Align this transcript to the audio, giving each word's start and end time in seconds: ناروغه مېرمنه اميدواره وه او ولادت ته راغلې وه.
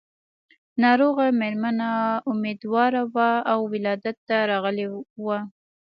ناروغه 0.83 1.25
مېرمنه 1.39 1.91
اميدواره 2.31 3.03
وه 3.13 3.29
او 3.51 3.59
ولادت 3.73 4.17
ته 4.27 4.37
راغلې 4.51 4.87
وه. 5.25 5.39